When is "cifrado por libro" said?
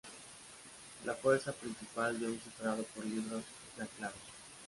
2.39-3.37